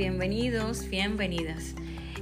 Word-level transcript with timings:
bienvenidos, 0.00 0.88
bienvenidas. 0.88 1.74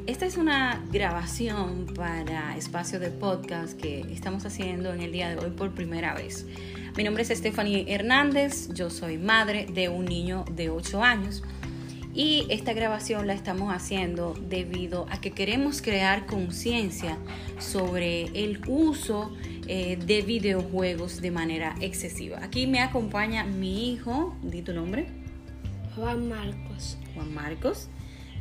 Esta 0.09 0.27
es 0.27 0.37
una 0.37 0.85
grabación 0.91 1.87
para 1.95 2.57
espacio 2.57 2.99
de 2.99 3.13
podcast 3.13 3.81
que 3.81 4.01
estamos 4.13 4.45
haciendo 4.45 4.93
en 4.93 5.01
el 5.01 5.13
día 5.13 5.29
de 5.31 5.37
hoy 5.37 5.53
por 5.53 5.71
primera 5.71 6.13
vez. 6.13 6.45
Mi 6.97 7.05
nombre 7.05 7.23
es 7.23 7.29
Stephanie 7.29 7.85
Hernández, 7.87 8.75
yo 8.75 8.91
soy 8.91 9.17
madre 9.17 9.67
de 9.73 9.89
un 9.89 10.07
niño 10.07 10.45
de 10.51 10.71
8 10.71 11.05
años 11.05 11.45
y 12.13 12.49
esta 12.51 12.73
grabación 12.73 13.29
la 13.29 13.35
estamos 13.35 13.73
haciendo 13.73 14.35
debido 14.35 15.07
a 15.09 15.21
que 15.21 15.31
queremos 15.31 15.81
crear 15.81 16.27
conciencia 16.27 17.17
sobre 17.61 18.25
el 18.35 18.61
uso 18.67 19.33
eh, 19.69 19.97
de 20.05 20.23
videojuegos 20.23 21.21
de 21.21 21.31
manera 21.31 21.77
excesiva. 21.81 22.41
Aquí 22.43 22.67
me 22.67 22.81
acompaña 22.81 23.45
mi 23.45 23.93
hijo, 23.93 24.37
di 24.43 24.63
tu 24.63 24.73
nombre. 24.73 25.07
Juan 25.95 26.29
Marcos. 26.29 26.99
Juan 27.19 27.35
Marcos. 27.35 27.89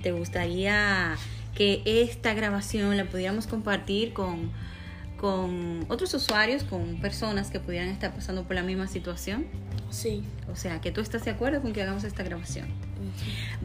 ¿Te 0.04 0.12
gustaría 0.12 1.18
que 1.56 1.82
esta 1.86 2.34
grabación 2.34 2.96
la 2.96 3.06
pudiéramos 3.06 3.48
compartir 3.48 4.14
con, 4.14 4.52
con 5.18 5.86
otros 5.90 6.14
usuarios, 6.14 6.64
con 6.64 7.02
personas 7.02 7.50
que 7.50 7.60
pudieran 7.60 7.90
estar 7.90 8.14
pasando 8.14 8.44
por 8.44 8.56
la 8.56 8.64
misma 8.64 8.88
situación? 8.88 9.48
Sí. 9.90 10.24
O 10.52 10.56
sea, 10.56 10.80
que 10.80 10.92
tú 10.92 11.02
estás 11.02 11.26
de 11.26 11.32
acuerdo 11.32 11.62
con 11.62 11.74
que 11.74 11.82
hagamos 11.82 12.04
esta 12.04 12.24
grabación. 12.24 12.68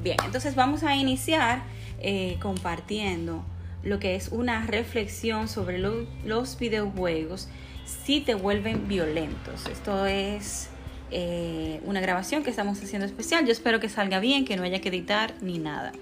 Bien, 0.02 0.16
entonces 0.24 0.54
vamos 0.54 0.82
a 0.82 0.96
iniciar 0.96 1.62
eh, 2.00 2.38
compartiendo 2.40 3.44
lo 3.82 3.98
que 3.98 4.14
es 4.14 4.28
una 4.28 4.66
reflexión 4.66 5.48
sobre 5.48 5.78
los 5.78 6.58
videojuegos 6.58 7.48
si 7.84 8.20
te 8.20 8.34
vuelven 8.34 8.88
violentos. 8.88 9.66
Esto 9.66 10.06
es 10.06 10.70
eh, 11.12 11.80
una 11.84 12.00
grabación 12.00 12.42
que 12.42 12.50
estamos 12.50 12.82
haciendo 12.82 13.06
especial. 13.06 13.44
Yo 13.44 13.52
espero 13.52 13.80
que 13.80 13.88
salga 13.88 14.18
bien, 14.18 14.44
que 14.44 14.56
no 14.56 14.64
haya 14.64 14.80
que 14.80 14.88
editar 14.88 15.34
ni 15.40 15.58
nada. 15.58 15.92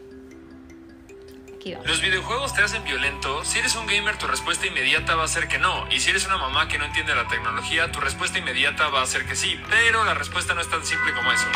Los 1.84 2.00
videojuegos 2.00 2.54
te 2.54 2.62
hacen 2.62 2.82
violento. 2.84 3.44
Si 3.44 3.58
eres 3.58 3.76
un 3.76 3.86
gamer, 3.86 4.16
tu 4.16 4.26
respuesta 4.26 4.66
inmediata 4.66 5.14
va 5.14 5.24
a 5.24 5.28
ser 5.28 5.46
que 5.46 5.58
no. 5.58 5.86
Y 5.90 6.00
si 6.00 6.08
eres 6.08 6.24
una 6.26 6.38
mamá 6.38 6.68
que 6.68 6.78
no 6.78 6.86
entiende 6.86 7.14
la 7.14 7.28
tecnología, 7.28 7.92
tu 7.92 8.00
respuesta 8.00 8.38
inmediata 8.38 8.88
va 8.88 9.02
a 9.02 9.06
ser 9.06 9.26
que 9.26 9.36
sí. 9.36 9.60
Pero 9.68 10.02
la 10.04 10.14
respuesta 10.14 10.54
no 10.54 10.62
es 10.62 10.70
tan 10.70 10.84
simple 10.84 11.12
como 11.12 11.30
eso. 11.30 11.46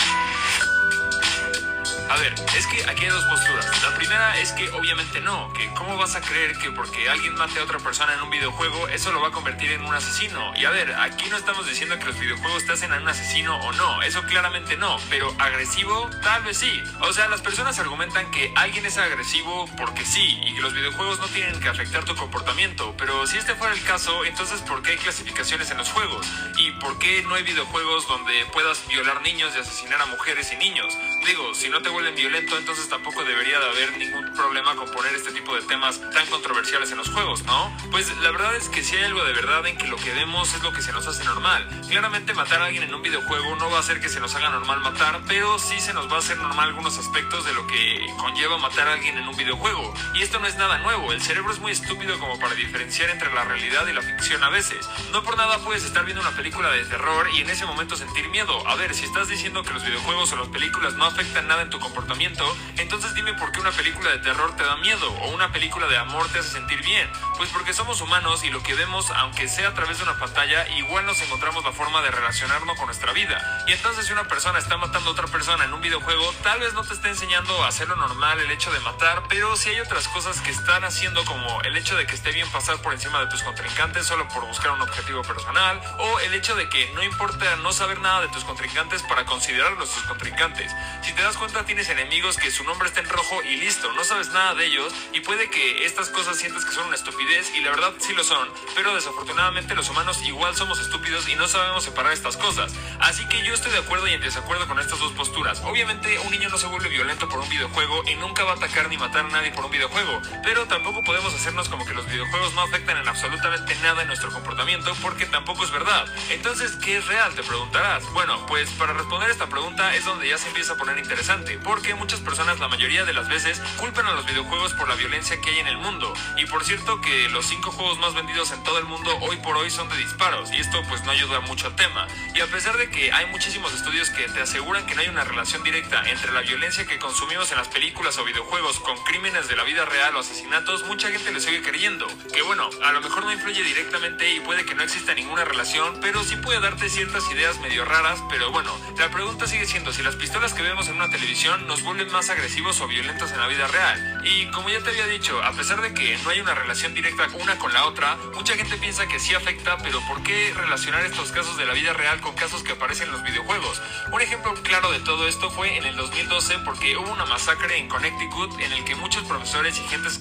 A 2.14 2.16
ver, 2.16 2.32
es 2.56 2.68
que 2.68 2.88
aquí 2.88 3.06
hay 3.06 3.10
dos 3.10 3.24
posturas. 3.24 3.82
La 3.82 3.92
primera 3.96 4.38
es 4.38 4.52
que 4.52 4.70
obviamente 4.70 5.20
no, 5.20 5.52
que 5.52 5.68
cómo 5.74 5.96
vas 5.96 6.14
a 6.14 6.20
creer 6.20 6.56
que 6.58 6.70
porque 6.70 7.10
alguien 7.10 7.34
mate 7.34 7.58
a 7.58 7.64
otra 7.64 7.80
persona 7.80 8.14
en 8.14 8.22
un 8.22 8.30
videojuego, 8.30 8.86
eso 8.86 9.10
lo 9.10 9.20
va 9.20 9.28
a 9.28 9.30
convertir 9.32 9.72
en 9.72 9.84
un 9.84 9.92
asesino. 9.92 10.52
Y 10.56 10.64
a 10.64 10.70
ver, 10.70 10.94
aquí 10.94 11.28
no 11.28 11.36
estamos 11.36 11.66
diciendo 11.66 11.98
que 11.98 12.04
los 12.04 12.16
videojuegos 12.16 12.66
te 12.66 12.72
hacen 12.72 12.92
a 12.92 12.98
un 12.98 13.08
asesino 13.08 13.58
o 13.58 13.72
no, 13.72 14.00
eso 14.02 14.22
claramente 14.22 14.76
no, 14.76 14.96
pero 15.10 15.34
agresivo 15.40 16.08
tal 16.22 16.44
vez 16.44 16.56
sí. 16.58 16.80
O 17.00 17.12
sea, 17.12 17.26
las 17.26 17.40
personas 17.40 17.80
argumentan 17.80 18.30
que 18.30 18.52
alguien 18.54 18.86
es 18.86 18.96
agresivo 18.96 19.68
porque 19.76 20.04
sí, 20.04 20.38
y 20.44 20.54
que 20.54 20.60
los 20.60 20.72
videojuegos 20.72 21.18
no 21.18 21.26
tienen 21.26 21.58
que 21.58 21.68
afectar 21.68 22.04
tu 22.04 22.14
comportamiento, 22.14 22.94
pero 22.96 23.26
si 23.26 23.38
este 23.38 23.56
fuera 23.56 23.74
el 23.74 23.82
caso, 23.82 24.24
entonces 24.24 24.60
¿por 24.60 24.84
qué 24.84 24.92
hay 24.92 24.98
clasificaciones 24.98 25.68
en 25.72 25.78
los 25.78 25.88
juegos? 25.88 26.24
¿Y 26.58 26.70
por 26.78 26.96
qué 27.00 27.24
no 27.24 27.34
hay 27.34 27.42
videojuegos 27.42 28.06
donde 28.06 28.46
puedas 28.52 28.86
violar 28.86 29.20
niños 29.22 29.52
y 29.56 29.58
asesinar 29.58 30.00
a 30.00 30.06
mujeres 30.06 30.52
y 30.52 30.56
niños? 30.58 30.96
Digo, 31.26 31.54
si 31.54 31.70
no 31.70 31.82
te 31.82 31.88
vuelven 32.04 32.16
violento, 32.16 32.58
entonces 32.58 32.86
tampoco 32.88 33.24
debería 33.24 33.58
de 33.58 33.66
haber 33.66 33.96
ningún 33.96 34.30
problema 34.34 34.76
con 34.76 34.90
poner 34.90 35.14
este 35.14 35.32
tipo 35.32 35.54
de 35.54 35.62
temas 35.62 36.02
tan 36.10 36.26
controversiales 36.26 36.90
en 36.90 36.98
los 36.98 37.08
juegos, 37.08 37.44
¿no? 37.44 37.74
Pues 37.90 38.14
la 38.18 38.30
verdad 38.30 38.54
es 38.56 38.68
que 38.68 38.82
si 38.82 38.96
hay 38.96 39.04
algo 39.04 39.24
de 39.24 39.32
verdad 39.32 39.66
en 39.66 39.78
que 39.78 39.86
lo 39.86 39.96
que 39.96 40.12
vemos 40.12 40.52
es 40.52 40.62
lo 40.62 40.72
que 40.72 40.82
se 40.82 40.92
nos 40.92 41.06
hace 41.06 41.24
normal. 41.24 41.66
Claramente 41.88 42.34
matar 42.34 42.60
a 42.60 42.66
alguien 42.66 42.82
en 42.82 42.94
un 42.94 43.00
videojuego 43.00 43.56
no 43.56 43.70
va 43.70 43.78
a 43.78 43.80
hacer 43.80 44.00
que 44.00 44.10
se 44.10 44.20
nos 44.20 44.34
haga 44.34 44.50
normal 44.50 44.80
matar, 44.80 45.22
pero 45.26 45.58
sí 45.58 45.80
se 45.80 45.94
nos 45.94 46.10
va 46.10 46.16
a 46.16 46.18
hacer 46.18 46.36
normal 46.36 46.68
algunos 46.68 46.98
aspectos 46.98 47.46
de 47.46 47.54
lo 47.54 47.66
que 47.66 48.06
conlleva 48.18 48.58
matar 48.58 48.88
a 48.88 48.94
alguien 48.94 49.16
en 49.16 49.26
un 49.26 49.36
videojuego. 49.36 49.94
Y 50.14 50.22
esto 50.22 50.38
no 50.40 50.46
es 50.46 50.56
nada 50.56 50.78
nuevo, 50.78 51.10
el 51.12 51.22
cerebro 51.22 51.52
es 51.52 51.60
muy 51.60 51.72
estúpido 51.72 52.18
como 52.18 52.38
para 52.38 52.54
diferenciar 52.54 53.08
entre 53.08 53.32
la 53.32 53.44
realidad 53.44 53.86
y 53.86 53.94
la 53.94 54.02
ficción 54.02 54.42
a 54.44 54.50
veces. 54.50 54.86
No 55.12 55.22
por 55.22 55.38
nada 55.38 55.58
puedes 55.64 55.84
estar 55.84 56.04
viendo 56.04 56.20
una 56.20 56.36
película 56.36 56.70
de 56.70 56.84
terror 56.84 57.28
y 57.32 57.40
en 57.40 57.48
ese 57.48 57.64
momento 57.64 57.96
sentir 57.96 58.28
miedo. 58.28 58.66
A 58.68 58.74
ver, 58.74 58.94
si 58.94 59.06
estás 59.06 59.28
diciendo 59.28 59.62
que 59.62 59.72
los 59.72 59.84
videojuegos 59.84 60.32
o 60.32 60.36
las 60.36 60.48
películas 60.48 60.94
no 60.94 61.06
afectan 61.06 61.48
nada 61.48 61.62
en 61.62 61.70
tu 61.70 61.78
comportamiento, 61.84 62.44
entonces 62.78 63.14
dime 63.14 63.34
por 63.34 63.52
qué 63.52 63.60
una 63.60 63.70
película 63.70 64.10
de 64.10 64.18
terror 64.18 64.56
te 64.56 64.64
da 64.64 64.76
miedo 64.76 65.08
o 65.22 65.28
una 65.30 65.52
película 65.52 65.86
de 65.86 65.96
amor 65.96 66.28
te 66.32 66.40
hace 66.40 66.50
sentir 66.50 66.82
bien. 66.82 67.08
Pues 67.36 67.50
porque 67.50 67.72
somos 67.72 68.00
humanos 68.00 68.42
y 68.44 68.50
lo 68.50 68.62
que 68.62 68.74
vemos, 68.74 69.10
aunque 69.10 69.48
sea 69.48 69.68
a 69.68 69.74
través 69.74 69.98
de 69.98 70.04
una 70.04 70.18
pantalla, 70.18 70.66
igual 70.76 71.06
nos 71.06 71.20
encontramos 71.20 71.64
la 71.64 71.72
forma 71.72 72.02
de 72.02 72.10
relacionarnos 72.10 72.76
con 72.76 72.86
nuestra 72.86 73.12
vida. 73.12 73.64
Y 73.66 73.72
entonces 73.72 74.06
si 74.06 74.12
una 74.12 74.24
persona 74.24 74.58
está 74.58 74.76
matando 74.76 75.10
a 75.10 75.12
otra 75.12 75.26
persona 75.28 75.64
en 75.64 75.72
un 75.72 75.80
videojuego, 75.80 76.32
tal 76.42 76.60
vez 76.60 76.74
no 76.74 76.82
te 76.84 76.94
esté 76.94 77.08
enseñando 77.08 77.62
a 77.62 77.68
hacerlo 77.68 77.96
normal 77.96 78.40
el 78.40 78.50
hecho 78.50 78.72
de 78.72 78.80
matar, 78.80 79.24
pero 79.28 79.56
si 79.56 79.70
hay 79.70 79.80
otras 79.80 80.08
cosas 80.08 80.40
que 80.40 80.50
están 80.50 80.84
haciendo 80.84 81.24
como 81.24 81.60
el 81.62 81.76
hecho 81.76 81.96
de 81.96 82.06
que 82.06 82.14
esté 82.14 82.32
bien 82.32 82.50
pasar 82.50 82.78
por 82.78 82.92
encima 82.92 83.20
de 83.20 83.26
tus 83.26 83.42
contrincantes 83.42 84.06
solo 84.06 84.26
por 84.28 84.46
buscar 84.46 84.72
un 84.72 84.80
objetivo 84.80 85.22
personal, 85.22 85.80
o 85.98 86.20
el 86.20 86.34
hecho 86.34 86.54
de 86.54 86.68
que 86.68 86.90
no 86.94 87.02
importa 87.02 87.56
no 87.56 87.72
saber 87.72 88.00
nada 88.00 88.22
de 88.22 88.28
tus 88.28 88.44
contrincantes 88.44 89.02
para 89.02 89.24
considerarlos 89.24 89.90
tus 89.90 90.02
contrincantes. 90.04 90.72
Si 91.02 91.12
te 91.12 91.22
das 91.22 91.36
cuenta 91.36 91.64
tienes 91.74 91.90
enemigos 91.90 92.36
que 92.36 92.52
su 92.52 92.62
nombre 92.62 92.86
está 92.86 93.00
en 93.00 93.08
rojo 93.08 93.42
y 93.42 93.56
listo, 93.56 93.90
no 93.94 94.04
sabes 94.04 94.28
nada 94.28 94.54
de 94.54 94.64
ellos 94.64 94.94
y 95.12 95.18
puede 95.22 95.50
que 95.50 95.84
estas 95.84 96.08
cosas 96.08 96.38
sientas 96.38 96.64
que 96.64 96.70
son 96.70 96.86
una 96.86 96.94
estupidez 96.94 97.52
y 97.52 97.60
la 97.62 97.70
verdad 97.70 97.92
sí 97.98 98.12
lo 98.12 98.22
son, 98.22 98.48
pero 98.76 98.94
desafortunadamente 98.94 99.74
los 99.74 99.90
humanos 99.90 100.22
igual 100.22 100.54
somos 100.54 100.78
estúpidos 100.78 101.28
y 101.28 101.34
no 101.34 101.48
sabemos 101.48 101.82
separar 101.82 102.12
estas 102.12 102.36
cosas. 102.36 102.72
Así 103.00 103.26
que 103.26 103.44
yo 103.44 103.54
estoy 103.54 103.72
de 103.72 103.78
acuerdo 103.78 104.06
y 104.06 104.12
en 104.12 104.20
desacuerdo 104.20 104.68
con 104.68 104.78
estas 104.78 105.00
dos 105.00 105.10
posturas. 105.14 105.62
Obviamente 105.64 106.16
un 106.20 106.30
niño 106.30 106.48
no 106.48 106.58
se 106.58 106.68
vuelve 106.68 106.88
violento 106.90 107.28
por 107.28 107.40
un 107.40 107.48
videojuego 107.48 108.04
y 108.08 108.14
nunca 108.14 108.44
va 108.44 108.52
a 108.52 108.54
atacar 108.54 108.88
ni 108.88 108.96
matar 108.96 109.24
a 109.24 109.28
nadie 109.30 109.50
por 109.50 109.64
un 109.64 109.72
videojuego, 109.72 110.22
pero 110.44 110.66
tampoco 110.66 111.02
podemos 111.02 111.34
hacernos 111.34 111.68
como 111.68 111.84
que 111.84 111.94
los 111.94 112.06
videojuegos 112.06 112.54
no 112.54 112.62
afectan 112.62 112.98
en 112.98 113.08
absolutamente 113.08 113.74
nada 113.82 114.02
en 114.02 114.06
nuestro 114.06 114.30
comportamiento 114.30 114.94
porque 115.02 115.26
tampoco 115.26 115.64
es 115.64 115.72
verdad. 115.72 116.06
Entonces, 116.30 116.76
¿qué 116.76 116.98
es 116.98 117.06
real? 117.08 117.34
Te 117.34 117.42
preguntarás. 117.42 118.04
Bueno, 118.12 118.46
pues 118.46 118.70
para 118.78 118.92
responder 118.92 119.28
esta 119.28 119.48
pregunta 119.48 119.92
es 119.96 120.04
donde 120.04 120.28
ya 120.28 120.38
se 120.38 120.46
empieza 120.46 120.74
a 120.74 120.76
poner 120.76 120.98
interesante, 120.98 121.58
porque 121.64 121.94
muchas 121.94 122.20
personas 122.20 122.60
la 122.60 122.68
mayoría 122.68 123.04
de 123.04 123.12
las 123.12 123.28
veces 123.28 123.60
culpan 123.78 124.06
a 124.06 124.12
los 124.12 124.26
videojuegos 124.26 124.74
por 124.74 124.88
la 124.88 124.94
violencia 124.94 125.40
que 125.40 125.50
hay 125.50 125.58
en 125.58 125.66
el 125.66 125.78
mundo. 125.78 126.12
Y 126.36 126.46
por 126.46 126.64
cierto 126.64 127.00
que 127.00 127.28
los 127.30 127.46
cinco 127.46 127.72
juegos 127.72 127.98
más 127.98 128.14
vendidos 128.14 128.52
en 128.52 128.62
todo 128.62 128.78
el 128.78 128.84
mundo 128.84 129.16
hoy 129.22 129.36
por 129.38 129.56
hoy 129.56 129.70
son 129.70 129.88
de 129.88 129.96
disparos, 129.96 130.52
y 130.52 130.56
esto 130.56 130.80
pues 130.88 131.02
no 131.04 131.10
ayuda 131.10 131.40
mucho 131.40 131.66
al 131.66 131.76
tema. 131.76 132.06
Y 132.34 132.40
a 132.40 132.46
pesar 132.46 132.76
de 132.76 132.90
que 132.90 133.12
hay 133.12 133.26
muchísimos 133.26 133.72
estudios 133.72 134.10
que 134.10 134.28
te 134.28 134.42
aseguran 134.42 134.86
que 134.86 134.94
no 134.94 135.00
hay 135.00 135.08
una 135.08 135.24
relación 135.24 135.62
directa 135.62 136.08
entre 136.08 136.32
la 136.32 136.42
violencia 136.42 136.86
que 136.86 136.98
consumimos 136.98 137.50
en 137.50 137.58
las 137.58 137.68
películas 137.68 138.18
o 138.18 138.24
videojuegos 138.24 138.80
con 138.80 138.96
crímenes 139.04 139.48
de 139.48 139.56
la 139.56 139.64
vida 139.64 139.84
real 139.84 140.14
o 140.16 140.20
asesinatos, 140.20 140.86
mucha 140.86 141.10
gente 141.10 141.32
le 141.32 141.40
sigue 141.40 141.62
creyendo. 141.62 142.06
Que 142.32 142.42
bueno, 142.42 142.68
a 142.82 142.92
lo 142.92 143.00
mejor 143.00 143.24
no 143.24 143.32
influye 143.32 143.62
directamente 143.62 144.30
y 144.30 144.40
puede 144.40 144.64
que 144.64 144.74
no 144.74 144.82
exista 144.82 145.14
ninguna 145.14 145.44
relación, 145.44 145.98
pero 146.00 146.22
sí 146.24 146.36
puede 146.36 146.60
darte 146.60 146.88
ciertas 146.88 147.30
ideas 147.30 147.58
medio 147.60 147.84
raras, 147.84 148.20
pero 148.28 148.50
bueno, 148.50 148.76
la 148.98 149.10
pregunta 149.10 149.46
sigue 149.46 149.66
siendo 149.66 149.92
si 149.92 150.02
las 150.02 150.16
pistolas 150.16 150.52
que 150.52 150.62
vemos 150.62 150.88
en 150.88 150.96
una 150.96 151.10
televisión 151.10 151.53
nos 151.58 151.82
vuelven 151.82 152.10
más 152.10 152.30
agresivos 152.30 152.80
o 152.80 152.88
violentos 152.88 153.32
en 153.32 153.38
la 153.38 153.46
vida 153.46 153.66
real. 153.68 154.22
Y 154.24 154.46
como 154.50 154.68
ya 154.68 154.80
te 154.80 154.90
había 154.90 155.06
dicho, 155.06 155.42
a 155.42 155.52
pesar 155.52 155.80
de 155.80 155.94
que 155.94 156.16
no 156.18 156.30
hay 156.30 156.40
una 156.40 156.54
relación 156.54 156.94
directa 156.94 157.28
una 157.40 157.58
con 157.58 157.72
la 157.72 157.86
otra, 157.86 158.16
mucha 158.34 158.54
gente 158.54 158.76
piensa 158.76 159.06
que 159.06 159.18
sí 159.18 159.34
afecta, 159.34 159.78
pero 159.78 160.00
¿por 160.08 160.22
qué 160.22 160.52
relacionar 160.56 161.04
estos 161.04 161.32
casos 161.32 161.56
de 161.56 161.66
la 161.66 161.72
vida 161.72 161.92
real 161.92 162.20
con 162.20 162.34
casos 162.34 162.62
que 162.62 162.72
aparecen 162.72 163.06
en 163.06 163.12
los 163.12 163.22
videojuegos? 163.22 163.80
Un 164.12 164.20
ejemplo 164.20 164.54
claro 164.62 164.90
de 164.92 165.00
todo 165.00 165.28
esto 165.28 165.50
fue 165.50 165.76
en 165.76 165.84
el 165.84 165.96
2012 165.96 166.58
porque 166.64 166.96
hubo 166.96 167.12
una 167.12 167.26
masacre 167.26 167.78
en 167.78 167.88
Connecticut 167.88 168.58
en 168.60 168.72
el 168.72 168.84
que 168.84 168.94
muchos 168.96 169.24
profesores 169.24 169.78
y 169.78 169.82
gentes... 169.88 170.20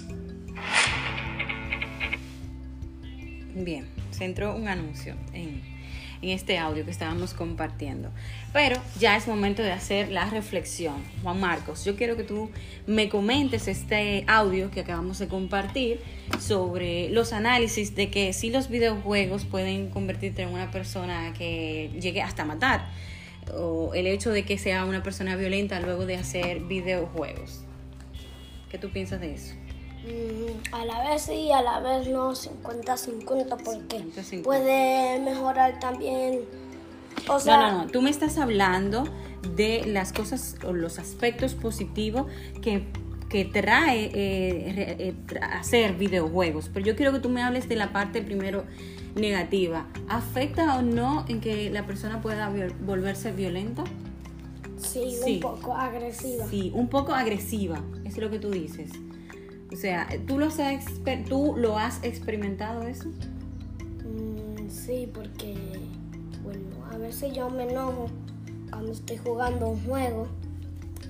Bien, 3.55 3.87
se 4.11 4.25
entró 4.25 4.53
un 4.55 4.67
anuncio 4.67 5.15
en 5.33 5.72
en 6.23 6.29
este 6.29 6.57
audio 6.57 6.85
que 6.85 6.91
estábamos 6.91 7.33
compartiendo. 7.33 8.09
Pero 8.53 8.81
ya 8.97 9.17
es 9.17 9.27
momento 9.27 9.61
de 9.61 9.71
hacer 9.71 10.09
la 10.09 10.29
reflexión. 10.29 11.03
Juan 11.21 11.39
Marcos, 11.39 11.83
yo 11.83 11.95
quiero 11.95 12.15
que 12.15 12.23
tú 12.23 12.49
me 12.87 13.09
comentes 13.09 13.67
este 13.67 14.23
audio 14.27 14.71
que 14.71 14.81
acabamos 14.81 15.19
de 15.19 15.27
compartir 15.27 15.99
sobre 16.39 17.09
los 17.09 17.33
análisis 17.33 17.95
de 17.95 18.09
que 18.09 18.33
si 18.33 18.49
los 18.49 18.69
videojuegos 18.69 19.45
pueden 19.45 19.89
convertirte 19.89 20.43
en 20.43 20.49
una 20.49 20.71
persona 20.71 21.33
que 21.37 21.91
llegue 21.99 22.21
hasta 22.21 22.45
matar 22.45 22.85
o 23.53 23.93
el 23.93 24.07
hecho 24.07 24.31
de 24.31 24.43
que 24.45 24.57
sea 24.57 24.85
una 24.85 25.03
persona 25.03 25.35
violenta 25.35 25.79
luego 25.81 26.05
de 26.05 26.15
hacer 26.15 26.61
videojuegos. 26.61 27.65
¿Qué 28.71 28.77
tú 28.77 28.89
piensas 28.89 29.19
de 29.19 29.33
eso? 29.33 29.53
Mm, 30.05 30.73
a 30.73 30.85
la 30.85 31.09
vez 31.09 31.21
sí, 31.21 31.51
a 31.51 31.61
la 31.61 31.79
vez 31.79 32.07
no, 32.09 32.31
50-50, 32.31 33.57
porque 33.63 34.41
puede 34.43 35.19
mejorar 35.19 35.79
también. 35.79 36.41
O 37.29 37.39
sea, 37.39 37.57
no, 37.57 37.71
no, 37.71 37.83
no, 37.83 37.91
tú 37.91 38.01
me 38.01 38.09
estás 38.09 38.37
hablando 38.37 39.05
de 39.55 39.85
las 39.85 40.11
cosas 40.11 40.55
o 40.65 40.73
los 40.73 40.99
aspectos 40.99 41.53
positivos 41.53 42.27
que, 42.61 42.85
que 43.29 43.45
trae 43.45 44.05
eh, 44.05 44.95
eh, 44.99 45.15
hacer 45.41 45.95
videojuegos, 45.95 46.69
pero 46.73 46.85
yo 46.85 46.95
quiero 46.95 47.13
que 47.13 47.19
tú 47.19 47.29
me 47.29 47.41
hables 47.41 47.69
de 47.69 47.75
la 47.75 47.93
parte 47.93 48.21
primero 48.21 48.65
negativa. 49.15 49.87
¿Afecta 50.09 50.77
o 50.77 50.81
no 50.81 51.25
en 51.27 51.39
que 51.39 51.69
la 51.69 51.85
persona 51.85 52.21
pueda 52.21 52.51
volverse 52.81 53.31
violenta? 53.31 53.83
Sí, 54.77 55.17
un 55.25 55.39
poco 55.39 55.75
agresiva. 55.75 56.45
Sí, 56.49 56.71
un 56.73 56.89
poco 56.89 57.13
agresiva, 57.13 57.81
es 58.03 58.17
lo 58.17 58.29
que 58.29 58.39
tú 58.39 58.51
dices. 58.51 58.91
O 59.73 59.75
sea, 59.75 60.07
¿tú 60.27 60.37
lo 60.37 60.45
has, 60.45 60.57
¿tú 61.27 61.55
lo 61.57 61.77
has 61.79 62.03
experimentado 62.03 62.83
eso? 62.83 63.09
Mm, 63.09 64.69
sí, 64.69 65.09
porque, 65.11 65.55
bueno, 66.43 66.85
a 66.91 66.97
veces 66.99 67.33
yo 67.33 67.49
me 67.49 67.63
enojo 67.63 68.05
cuando 68.69 68.91
estoy 68.91 69.17
jugando 69.17 69.69
un 69.69 69.83
juego 69.83 70.27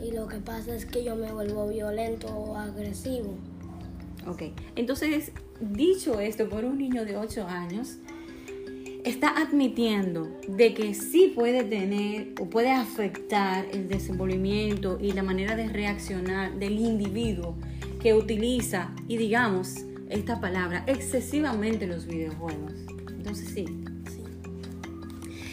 y 0.02 0.12
lo 0.12 0.30
que 0.30 0.38
pasa 0.38 0.74
es 0.74 0.86
que 0.86 1.04
yo 1.04 1.18
me 1.18 1.34
vuelvo 1.34 1.68
violento 1.68 2.28
o 2.28 2.56
agresivo. 2.56 3.36
Ok, 4.28 4.44
entonces, 4.78 5.34
dicho 5.60 6.22
esto 6.22 6.48
por 6.48 6.64
un 6.64 6.78
niño 6.78 7.04
de 7.04 7.18
8 7.18 7.46
años, 7.46 7.98
está 9.04 9.42
admitiendo 9.42 10.30
de 10.48 10.74
que 10.74 10.94
sí 10.94 11.34
puede 11.36 11.66
tener 11.66 12.34
o 12.40 12.46
puede 12.46 12.72
afectar 12.72 13.66
el 13.74 13.90
desenvolvimiento 13.90 14.98
y 15.02 15.12
la 15.12 15.24
manera 15.24 15.58
de 15.58 15.68
reaccionar 15.68 16.58
del 16.58 16.80
individuo 16.80 17.56
que 18.04 18.14
utiliza, 18.14 18.94
y 19.08 19.18
digamos 19.18 19.78
esta 20.10 20.40
palabra, 20.40 20.84
excesivamente 20.86 21.88
los 21.88 22.06
videojuegos. 22.06 22.74
Entonces 23.10 23.50
sí. 23.50 23.66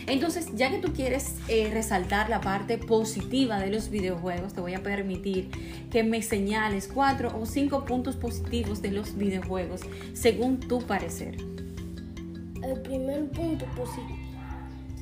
Entonces, 0.06 0.48
ya 0.56 0.70
que 0.70 0.78
tú 0.78 0.92
quieres 0.92 1.36
eh, 1.46 1.70
resaltar 1.72 2.28
la 2.28 2.40
parte 2.40 2.76
positiva 2.76 3.60
de 3.60 3.70
los 3.70 3.90
videojuegos, 3.90 4.52
te 4.52 4.60
voy 4.60 4.74
a 4.74 4.82
permitir 4.82 5.48
que 5.90 6.02
me 6.02 6.20
señales 6.20 6.88
cuatro 6.92 7.38
o 7.40 7.46
cinco 7.46 7.86
puntos 7.86 8.16
positivos 8.16 8.82
de 8.82 8.90
los 8.90 9.16
videojuegos 9.16 9.82
según 10.12 10.58
tu 10.58 10.80
parecer 10.82 11.36
el 12.62 12.80
primer 12.82 13.28
punto 13.30 13.64
positivo. 13.76 14.18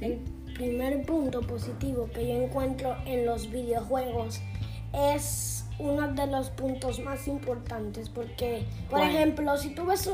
El 0.00 0.18
primer 0.54 1.02
punto 1.02 1.40
positivo 1.40 2.08
que 2.12 2.28
yo 2.28 2.42
encuentro 2.42 2.96
en 3.04 3.26
los 3.26 3.50
videojuegos 3.50 4.40
es 4.92 5.57
uno 5.78 6.08
de 6.08 6.26
los 6.26 6.50
puntos 6.50 6.98
más 7.00 7.28
importantes 7.28 8.08
porque, 8.08 8.64
por 8.90 9.00
ejemplo, 9.00 9.56
si 9.56 9.70
tú 9.70 9.86
ves 9.86 10.10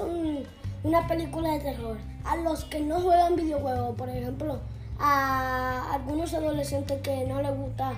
una 0.82 1.06
película 1.06 1.52
de 1.52 1.61
terror, 1.61 1.99
a 2.25 2.37
los 2.37 2.64
que 2.64 2.81
no 2.81 3.00
juegan 3.00 3.37
videojuegos, 3.37 3.96
por 3.96 4.08
ejemplo, 4.08 4.61
a 4.99 5.93
algunos 5.93 6.34
adolescentes 6.34 7.00
que 7.02 7.25
no 7.25 7.40
les 7.43 7.56
gusta 7.56 7.94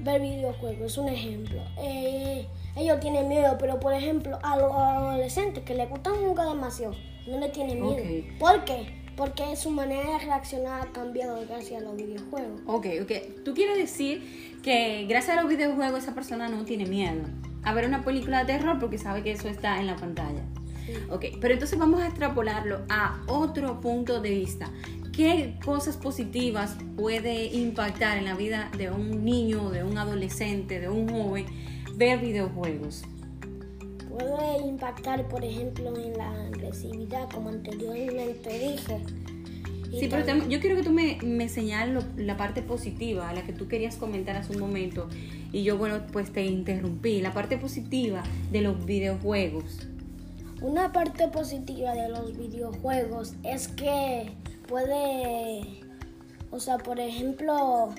ver 0.00 0.20
videojuegos, 0.20 0.92
es 0.92 0.98
un 0.98 1.08
ejemplo. 1.08 1.62
Eh, 1.78 2.46
ellos 2.76 3.00
tienen 3.00 3.28
miedo, 3.28 3.56
pero 3.58 3.78
por 3.78 3.92
ejemplo, 3.92 4.38
a 4.42 4.56
los 4.56 4.72
adolescentes 4.72 5.64
que 5.64 5.74
les 5.74 5.88
gustan 5.88 6.14
jugar 6.14 6.48
demasiado, 6.48 6.94
no 7.26 7.38
le 7.38 7.48
tienen 7.50 7.82
miedo. 7.82 8.02
¿Por 8.38 8.64
qué? 8.64 9.01
Porque 9.16 9.56
su 9.56 9.70
manera 9.70 10.18
de 10.18 10.24
reaccionar 10.24 10.82
ha 10.82 10.92
cambiado 10.92 11.44
gracias 11.46 11.82
a 11.82 11.84
los 11.84 11.96
videojuegos. 11.96 12.60
Ok, 12.66 12.86
ok. 13.02 13.44
Tú 13.44 13.54
quieres 13.54 13.76
decir 13.76 14.60
que 14.62 15.06
gracias 15.08 15.36
a 15.36 15.42
los 15.42 15.50
videojuegos 15.50 16.02
esa 16.02 16.14
persona 16.14 16.48
no 16.48 16.64
tiene 16.64 16.86
miedo 16.86 17.22
a 17.64 17.74
ver 17.74 17.86
una 17.86 18.04
película 18.04 18.40
de 18.40 18.46
terror 18.46 18.78
porque 18.78 18.98
sabe 18.98 19.22
que 19.22 19.32
eso 19.32 19.48
está 19.48 19.80
en 19.80 19.86
la 19.86 19.96
pantalla. 19.96 20.42
Ok, 21.10 21.26
pero 21.40 21.54
entonces 21.54 21.78
vamos 21.78 22.00
a 22.00 22.08
extrapolarlo 22.08 22.80
a 22.88 23.22
otro 23.28 23.80
punto 23.80 24.20
de 24.20 24.30
vista. 24.30 24.68
¿Qué 25.12 25.58
cosas 25.64 25.96
positivas 25.96 26.76
puede 26.96 27.44
impactar 27.44 28.18
en 28.18 28.24
la 28.24 28.34
vida 28.34 28.70
de 28.76 28.90
un 28.90 29.24
niño, 29.24 29.70
de 29.70 29.84
un 29.84 29.96
adolescente, 29.98 30.80
de 30.80 30.88
un 30.88 31.08
joven 31.08 31.46
ver 31.94 32.18
videojuegos? 32.18 33.04
Puede 34.12 34.58
impactar, 34.66 35.28
por 35.28 35.44
ejemplo, 35.44 35.96
en 35.96 36.16
la 36.16 36.30
agresividad, 36.46 37.28
como 37.30 37.48
anteriormente 37.48 38.50
dije. 38.50 39.02
sí, 39.90 40.08
pero 40.08 40.46
yo 40.48 40.60
quiero 40.60 40.76
que 40.76 40.82
tú 40.82 40.90
me, 40.90 41.18
me 41.22 41.48
señales 41.48 42.04
la 42.16 42.36
parte 42.36 42.62
positiva, 42.62 43.32
la 43.32 43.42
que 43.42 43.52
tú 43.52 43.68
querías 43.68 43.96
comentar 43.96 44.36
hace 44.36 44.52
un 44.52 44.60
momento, 44.60 45.08
y 45.52 45.62
yo, 45.62 45.78
bueno, 45.78 46.00
pues 46.12 46.32
te 46.32 46.44
interrumpí. 46.44 47.20
La 47.20 47.32
parte 47.32 47.58
positiva 47.58 48.22
de 48.50 48.62
los 48.62 48.84
videojuegos. 48.84 49.86
Una 50.60 50.92
parte 50.92 51.28
positiva 51.28 51.92
de 51.92 52.08
los 52.08 52.36
videojuegos 52.36 53.34
es 53.42 53.68
que 53.68 54.32
puede, 54.68 55.80
o 56.50 56.60
sea, 56.60 56.78
por 56.78 57.00
ejemplo, 57.00 57.92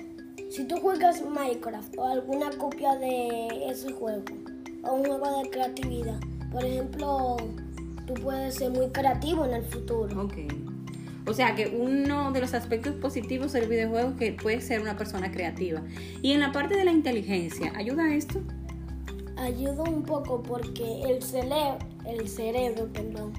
si 0.50 0.64
tú 0.64 0.76
juegas 0.78 1.22
Minecraft 1.22 1.98
o 1.98 2.06
alguna 2.06 2.50
copia 2.56 2.96
de 2.96 3.68
ese 3.68 3.92
juego, 3.92 4.24
o 4.86 4.94
un 4.94 5.04
juego 5.04 5.42
de 5.42 5.50
creatividad. 5.50 6.20
Por 6.52 6.64
ejemplo, 6.64 7.36
tú 8.06 8.14
puedes 8.14 8.54
ser 8.54 8.70
muy 8.70 8.88
creativo 8.88 9.44
en 9.44 9.54
el 9.54 9.64
futuro. 9.64 10.22
Ok. 10.22 10.34
O 11.26 11.32
sea 11.32 11.54
que 11.54 11.68
uno 11.68 12.32
de 12.32 12.40
los 12.40 12.52
aspectos 12.52 12.94
positivos 12.96 13.52
del 13.52 13.66
videojuego 13.66 14.10
es 14.10 14.16
que 14.16 14.32
puedes 14.32 14.64
ser 14.66 14.80
una 14.80 14.96
persona 14.96 15.32
creativa. 15.32 15.82
Y 16.20 16.32
en 16.32 16.40
la 16.40 16.52
parte 16.52 16.76
de 16.76 16.84
la 16.84 16.92
inteligencia, 16.92 17.72
¿ayuda 17.74 18.14
esto? 18.14 18.40
Ayuda 19.36 19.84
un 19.84 20.02
poco 20.02 20.42
porque 20.42 21.02
el, 21.08 21.22
cerebro, 21.22 21.78
el 22.06 22.28
cerebro 22.28 22.92
perdón, 22.92 23.32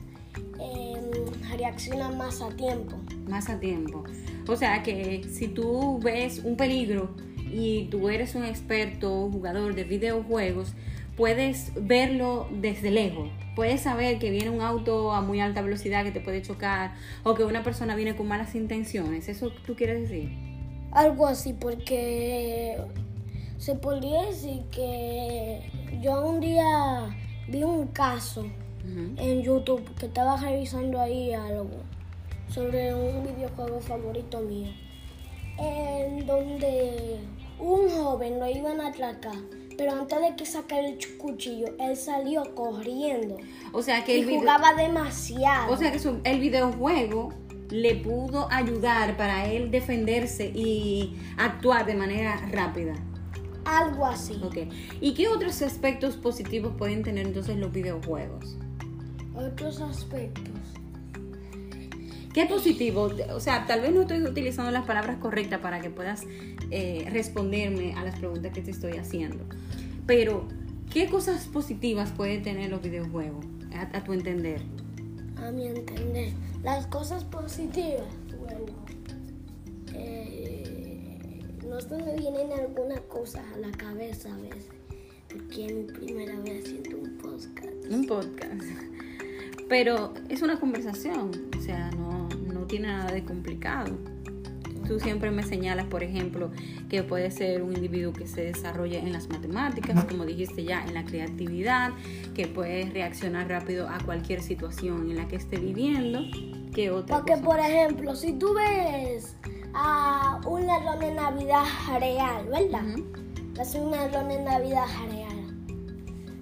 em, 0.59 1.57
reacciona 1.57 2.09
más 2.09 2.41
a 2.41 2.49
tiempo. 2.49 2.95
Más 3.27 3.49
a 3.49 3.59
tiempo. 3.59 4.03
O 4.47 4.55
sea 4.55 4.81
que 4.81 5.23
si 5.31 5.47
tú 5.47 5.99
ves 6.03 6.41
un 6.43 6.57
peligro 6.57 7.15
y 7.51 7.85
tú 7.85 8.09
eres 8.09 8.33
un 8.33 8.45
experto 8.45 9.29
jugador 9.31 9.75
de 9.75 9.83
videojuegos, 9.83 10.73
puedes 11.15 11.71
verlo 11.75 12.47
desde 12.51 12.91
lejos. 12.91 13.29
Puedes 13.55 13.81
saber 13.81 14.19
que 14.19 14.31
viene 14.31 14.49
un 14.49 14.61
auto 14.61 15.13
a 15.13 15.21
muy 15.21 15.39
alta 15.39 15.61
velocidad 15.61 16.03
que 16.03 16.11
te 16.11 16.19
puede 16.19 16.41
chocar 16.41 16.93
o 17.23 17.35
que 17.35 17.43
una 17.43 17.63
persona 17.63 17.95
viene 17.95 18.15
con 18.15 18.27
malas 18.27 18.53
intenciones. 18.55 19.29
¿Eso 19.29 19.49
tú 19.65 19.75
quieres 19.75 20.09
decir? 20.09 20.29
Algo 20.91 21.27
así, 21.27 21.53
porque 21.53 22.77
se 23.57 23.75
podría 23.75 24.23
decir 24.23 24.63
que 24.71 25.61
yo 26.01 26.25
un 26.25 26.39
día 26.39 27.15
vi 27.47 27.63
un 27.63 27.87
caso 27.87 28.45
en 29.17 29.41
YouTube 29.41 29.83
que 29.95 30.05
estaba 30.05 30.37
revisando 30.37 31.01
ahí 31.01 31.33
algo 31.33 31.69
sobre 32.49 32.93
un 32.93 33.23
videojuego 33.23 33.79
favorito 33.79 34.39
mío, 34.41 34.71
en 35.57 36.25
donde 36.25 37.19
un 37.57 37.89
joven 37.89 38.39
lo 38.39 38.47
iban 38.47 38.79
a 38.81 38.89
atracar 38.89 39.33
pero 39.77 39.93
antes 39.93 40.19
de 40.21 40.35
que 40.35 40.45
sacara 40.45 40.87
el 40.87 40.97
cuchillo, 41.17 41.67
él 41.79 41.95
salió 41.95 42.55
corriendo. 42.55 43.37
O 43.71 43.81
sea 43.81 44.03
que 44.03 44.17
y 44.17 44.23
jugaba 44.23 44.73
demasiado. 44.73 45.73
O 45.73 45.77
sea 45.77 45.91
que 45.91 45.99
el 46.23 46.39
videojuego 46.39 47.33
le 47.69 47.95
pudo 47.95 48.47
ayudar 48.51 49.17
para 49.17 49.45
él 49.45 49.71
defenderse 49.71 50.51
y 50.53 51.17
actuar 51.37 51.85
de 51.85 51.95
manera 51.95 52.37
rápida. 52.51 52.93
Algo 53.65 54.05
así. 54.05 54.39
Okay. 54.43 54.69
¿Y 55.01 55.13
qué 55.15 55.27
otros 55.27 55.61
aspectos 55.61 56.15
positivos 56.15 56.73
pueden 56.77 57.03
tener 57.03 57.25
entonces 57.25 57.57
los 57.57 57.71
videojuegos? 57.71 58.57
Otros 59.35 59.81
aspectos. 59.81 60.59
¿Qué 62.35 62.45
positivo? 62.47 63.09
O 63.33 63.39
sea, 63.39 63.65
tal 63.65 63.79
vez 63.79 63.93
no 63.93 64.01
estoy 64.01 64.21
utilizando 64.21 64.69
las 64.69 64.85
palabras 64.85 65.19
correctas 65.19 65.61
para 65.61 65.79
que 65.79 65.89
puedas 65.89 66.23
eh, 66.69 67.07
responderme 67.09 67.93
a 67.93 68.03
las 68.03 68.19
preguntas 68.19 68.51
que 68.51 68.61
te 68.61 68.71
estoy 68.71 68.97
haciendo. 68.97 69.45
Pero, 70.05 70.45
¿qué 70.91 71.07
cosas 71.07 71.47
positivas 71.47 72.11
pueden 72.11 72.43
tener 72.43 72.69
los 72.69 72.81
videojuegos, 72.81 73.45
a, 73.73 74.03
tu 74.03 74.11
entender? 74.11 74.59
A 75.37 75.49
mi 75.49 75.67
entender, 75.67 76.33
las 76.61 76.87
cosas 76.87 77.23
positivas, 77.23 78.03
bueno, 78.37 78.65
eh, 79.93 81.41
no 81.65 81.79
se 81.79 81.95
me 81.95 82.17
vienen 82.17 82.51
algunas 82.51 82.99
cosas 82.99 83.45
a 83.53 83.59
la 83.59 83.71
cabeza 83.71 84.27
a 84.33 84.37
veces, 84.41 84.67
porque 85.29 85.67
es 85.67 85.73
mi 85.73 85.83
primera 85.83 86.37
vez 86.41 86.65
haciendo 86.65 86.97
un 86.97 87.17
podcast. 87.17 87.89
Un 87.89 88.05
podcast. 88.05 88.61
Pero 89.69 90.13
es 90.29 90.41
una 90.41 90.59
conversación, 90.59 91.31
o 91.57 91.61
sea, 91.61 91.89
no, 91.91 92.24
tiene 92.77 92.93
nada 92.93 93.11
de 93.11 93.23
complicado. 93.23 93.97
Tú 94.85 94.99
siempre 94.99 95.31
me 95.31 95.43
señalas, 95.43 95.85
por 95.85 96.03
ejemplo, 96.03 96.51
que 96.89 97.03
puede 97.03 97.31
ser 97.31 97.63
un 97.63 97.73
individuo 97.73 98.11
que 98.11 98.27
se 98.27 98.41
desarrolle 98.41 98.99
en 98.99 99.13
las 99.13 99.29
matemáticas, 99.29 100.03
como 100.05 100.25
dijiste 100.25 100.63
ya, 100.63 100.83
en 100.85 100.93
la 100.93 101.05
creatividad, 101.05 101.91
que 102.35 102.47
puede 102.47 102.89
reaccionar 102.91 103.47
rápido 103.47 103.87
a 103.87 103.97
cualquier 103.99 104.41
situación 104.41 105.09
en 105.09 105.15
la 105.15 105.27
que 105.27 105.37
esté 105.37 105.57
viviendo. 105.57 106.19
¿Qué 106.73 106.91
otra 106.91 107.17
Porque, 107.17 107.37
por 107.37 107.59
ejemplo, 107.59 108.13
si 108.13 108.33
tú 108.33 108.53
ves 108.53 109.37
a 109.73 110.41
un 110.45 110.67
ladrón 110.67 110.99
de 110.99 111.13
Navidad 111.13 111.63
real, 111.97 112.45
¿verdad? 112.47 112.85
Es 113.59 113.73
un 113.73 113.89
ladrón 113.89 114.27
de 114.27 114.43
Navidad 114.43 114.85
real. 115.09 115.24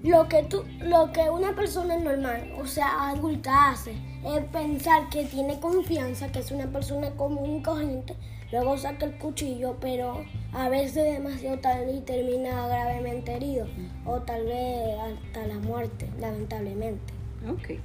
Lo 0.04 0.28
que, 0.28 0.44
tú, 0.44 0.66
lo 0.82 1.14
que 1.14 1.30
una 1.30 1.56
persona 1.56 1.96
normal, 1.98 2.52
o 2.60 2.68
sea, 2.68 3.10
adulta 3.12 3.70
hace, 3.70 3.94
es 4.26 4.44
pensar 4.52 5.08
que 5.10 5.24
tiene 5.24 5.62
confianza, 5.62 6.30
que 6.30 6.40
es 6.40 6.52
una 6.52 6.68
persona 6.68 7.12
común 7.12 7.60
y 7.60 7.64
corriente, 7.64 8.14
luego 8.52 8.78
saca 8.78 9.06
el 9.06 9.18
cuchillo, 9.18 9.78
pero 9.80 10.26
a 10.52 10.68
veces 10.68 11.06
demasiado 11.06 11.58
tarde 11.60 11.94
y 11.94 12.02
termina 12.02 12.68
gravemente 12.68 13.34
herido, 13.34 13.66
o 14.06 14.20
tal 14.20 14.44
vez 14.44 14.98
hasta 15.00 15.48
la 15.48 15.60
muerte, 15.60 16.10
lamentablemente. 16.20 17.14
Ok. 17.50 17.80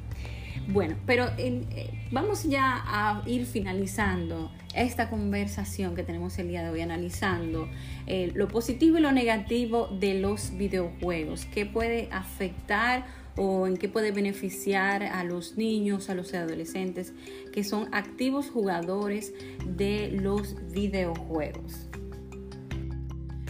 Bueno, 0.69 0.97
pero 1.07 1.27
eh, 1.39 1.91
vamos 2.11 2.45
ya 2.45 2.83
a 2.87 3.23
ir 3.27 3.47
finalizando 3.47 4.51
esta 4.75 5.09
conversación 5.09 5.95
que 5.95 6.03
tenemos 6.03 6.39
el 6.39 6.49
día 6.49 6.63
de 6.63 6.71
hoy, 6.71 6.81
analizando 6.81 7.69
eh, 8.07 8.33
lo 8.35 8.49
positivo 8.49 8.99
y 8.99 9.01
lo 9.01 9.13
negativo 9.13 9.89
de 9.99 10.15
los 10.15 10.57
videojuegos, 10.57 11.47
qué 11.47 11.67
puede 11.67 12.09
afectar 12.13 13.07
o 13.37 13.67
en 13.67 13.77
qué 13.77 13.89
puede 13.89 14.11
beneficiar 14.11 15.05
a 15.05 15.25
los 15.25 15.57
niños, 15.57 16.11
a 16.11 16.15
los 16.15 16.35
adolescentes 16.35 17.13
que 17.53 17.65
son 17.65 17.89
activos 17.95 18.51
jugadores 18.51 19.33
de 19.65 20.11
los 20.11 20.57
videojuegos. 20.73 21.89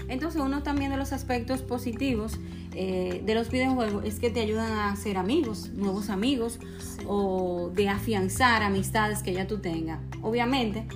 Entonces 0.08 0.40
uno 0.40 0.62
también 0.62 0.90
de 0.90 0.96
los 0.96 1.12
aspectos 1.12 1.62
positivos 1.62 2.38
eh, 2.74 3.22
de 3.24 3.34
los 3.34 3.50
videojuegos 3.50 4.04
es 4.04 4.18
que 4.18 4.30
te 4.30 4.40
ayudan 4.40 4.72
a 4.72 4.92
hacer 4.92 5.16
amigos, 5.16 5.70
nuevos 5.74 6.10
amigos 6.10 6.58
o 7.06 7.70
de 7.74 7.88
afianzar 7.88 8.62
amistades 8.62 9.22
que 9.22 9.32
ya 9.32 9.46
tú 9.46 9.58
tengas. 9.58 10.00
Obviamente, 10.22 10.86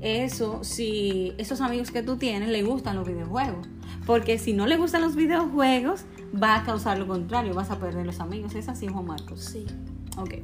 eso 0.00 0.64
si 0.64 1.32
esos 1.38 1.60
amigos 1.60 1.90
que 1.90 2.02
tú 2.02 2.16
tienes 2.16 2.48
le 2.48 2.62
gustan 2.62 2.96
los 2.96 3.06
videojuegos. 3.06 3.68
Porque 4.06 4.38
si 4.38 4.52
no 4.52 4.66
le 4.66 4.76
gustan 4.76 5.02
los 5.02 5.14
videojuegos, 5.14 6.04
va 6.40 6.56
a 6.56 6.64
causar 6.64 6.98
lo 6.98 7.06
contrario, 7.06 7.54
vas 7.54 7.70
a 7.70 7.78
perder 7.78 8.04
los 8.04 8.18
amigos. 8.18 8.54
¿Es 8.54 8.68
así, 8.68 8.88
Juan 8.88 9.06
Marcos? 9.06 9.40
Sí. 9.44 9.64
Ok. 10.16 10.34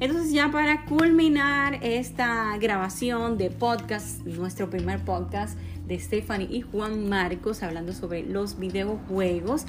Entonces 0.00 0.32
ya 0.32 0.50
para 0.52 0.84
culminar 0.84 1.80
esta 1.82 2.56
grabación 2.58 3.36
de 3.36 3.50
podcast, 3.50 4.24
nuestro 4.24 4.70
primer 4.70 5.04
podcast 5.04 5.58
de 5.88 5.98
Stephanie 5.98 6.48
y 6.50 6.60
Juan 6.60 7.08
Marcos 7.08 7.64
hablando 7.64 7.92
sobre 7.92 8.22
los 8.22 8.58
videojuegos, 8.60 9.64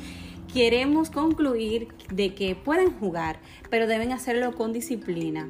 queremos 0.54 1.10
concluir 1.10 1.88
de 2.12 2.34
que 2.34 2.56
pueden 2.56 2.92
jugar, 2.92 3.40
pero 3.70 3.88
deben 3.88 4.12
hacerlo 4.12 4.54
con 4.54 4.74
disciplina. 4.74 5.48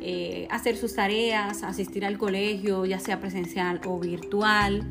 Eh, 0.00 0.46
hacer 0.50 0.76
sus 0.76 0.94
tareas, 0.94 1.62
asistir 1.62 2.04
al 2.04 2.18
colegio, 2.18 2.84
ya 2.84 2.98
sea 2.98 3.20
presencial 3.20 3.80
o 3.86 3.98
virtual, 3.98 4.84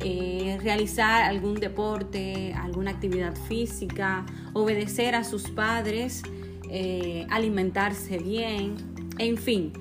eh, 0.00 0.58
realizar 0.60 1.22
algún 1.22 1.54
deporte, 1.54 2.52
alguna 2.54 2.90
actividad 2.90 3.36
física, 3.48 4.26
obedecer 4.54 5.14
a 5.14 5.22
sus 5.22 5.50
padres, 5.50 6.22
eh, 6.68 7.26
alimentarse 7.30 8.18
bien, 8.18 8.74
en 9.18 9.36
fin. 9.38 9.72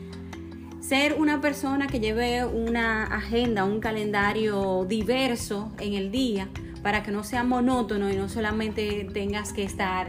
Ser 0.82 1.16
una 1.18 1.42
persona 1.42 1.88
que 1.88 2.00
lleve 2.00 2.46
una 2.46 3.06
agenda, 3.06 3.66
un 3.66 3.80
calendario 3.80 4.86
diverso 4.88 5.72
en 5.80 5.96
el 5.96 6.12
día 6.12 6.48
para 6.86 7.02
que 7.02 7.10
no 7.10 7.24
sea 7.24 7.44
monótono 7.44 8.12
y 8.12 8.16
no 8.16 8.30
solamente 8.30 9.08
tengas 9.12 9.54
que 9.54 9.64
estar 9.64 10.06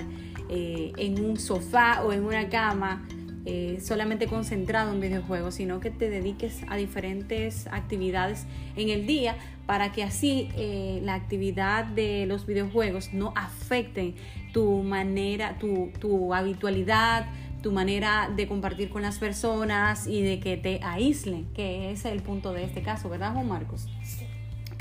eh, 0.51 0.93
en 0.99 1.25
un 1.25 1.39
sofá 1.39 2.03
o 2.05 2.13
en 2.13 2.23
una 2.23 2.51
cama 2.51 3.09
eh, 3.47 3.79
solamente 3.83 4.27
concentrado 4.27 4.93
en 4.93 5.01
videojuegos, 5.01 5.55
sino 5.55 5.81
que 5.81 5.91
te 5.91 6.11
dediques 6.11 6.65
a 6.69 6.77
diferentes 6.77 7.67
actividades 7.69 8.45
en 8.77 8.91
el 8.91 9.07
día 9.07 9.39
para 9.65 9.91
que 9.93 10.03
así 10.03 10.51
eh, 10.55 11.01
la 11.03 11.15
actividad 11.15 11.87
de 11.87 12.27
los 12.27 12.45
videojuegos 12.45 13.15
no 13.15 13.33
afecten 13.37 14.15
tu 14.53 14.83
manera, 14.83 15.57
tu, 15.59 15.93
tu 15.99 16.35
habitualidad, 16.35 17.25
tu 17.63 17.73
manera 17.73 18.31
de 18.37 18.47
compartir 18.47 18.91
con 18.91 19.01
las 19.01 19.19
personas 19.19 20.07
y 20.07 20.21
de 20.21 20.41
que 20.41 20.59
te 20.59 20.81
aíslen, 20.83 21.47
que 21.55 21.91
es 21.91 22.05
el 22.05 22.21
punto 22.21 22.53
de 22.53 22.65
este 22.65 22.83
caso, 22.83 23.09
¿verdad, 23.09 23.33
Juan 23.33 23.49
Marcos? 23.49 23.89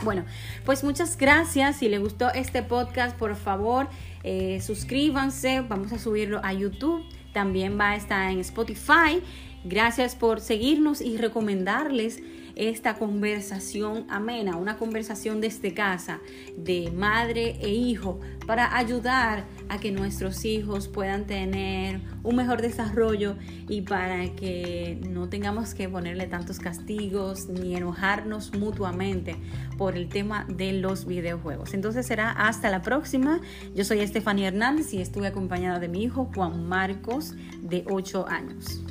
Bueno, 0.05 0.23
pues 0.63 0.85
muchas 0.85 1.17
gracias. 1.17 1.77
Si 1.77 1.89
les 1.89 1.99
gustó 1.99 2.31
este 2.31 2.63
podcast, 2.63 3.17
por 3.17 3.35
favor, 3.35 3.89
eh, 4.23 4.61
suscríbanse. 4.61 5.59
Vamos 5.59 5.91
a 5.91 5.99
subirlo 5.99 6.39
a 6.41 6.53
YouTube 6.53 7.03
también 7.35 7.77
va 7.77 7.91
a 7.91 7.95
estar 7.97 8.31
en 8.31 8.39
Spotify. 8.39 9.21
Gracias 9.67 10.15
por 10.15 10.41
seguirnos 10.41 11.01
y 11.01 11.17
recomendarles 11.17 12.21
esta 12.55 12.93
conversación 12.93 14.05
amena, 14.09 14.57
una 14.57 14.77
conversación 14.77 15.41
desde 15.41 15.73
casa 15.73 16.19
de 16.55 16.91
madre 16.91 17.57
e 17.59 17.69
hijo 17.69 18.19
para 18.45 18.77
ayudar 18.77 19.45
a 19.67 19.79
que 19.79 19.91
nuestros 19.91 20.45
hijos 20.45 20.87
puedan 20.87 21.25
tener 21.25 21.99
un 22.21 22.35
mejor 22.35 22.61
desarrollo 22.61 23.37
y 23.67 23.81
para 23.81 24.35
que 24.35 25.01
no 25.09 25.29
tengamos 25.29 25.73
que 25.73 25.89
ponerle 25.89 26.27
tantos 26.27 26.59
castigos 26.59 27.47
ni 27.47 27.75
enojarnos 27.75 28.53
mutuamente 28.53 29.35
por 29.79 29.97
el 29.97 30.09
tema 30.09 30.45
de 30.47 30.73
los 30.73 31.07
videojuegos. 31.07 31.73
Entonces 31.73 32.05
será 32.05 32.29
hasta 32.29 32.69
la 32.69 32.83
próxima. 32.83 33.41
Yo 33.73 33.83
soy 33.83 34.01
Estefania 34.01 34.49
Hernández 34.49 34.93
y 34.93 35.01
estuve 35.01 35.25
acompañada 35.25 35.79
de 35.79 35.87
mi 35.87 36.03
hijo 36.03 36.29
Juan 36.35 36.69
Marcos 36.69 37.33
de 37.63 37.83
8 37.89 38.27
años. 38.29 38.83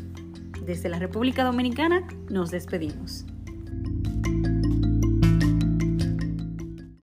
Desde 0.65 0.89
la 0.89 0.99
República 0.99 1.45
Dominicana 1.45 2.07
nos 2.31 2.51
despedimos. 2.51 3.27